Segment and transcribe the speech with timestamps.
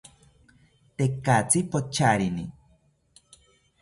[0.97, 2.45] Tekatzi pocharini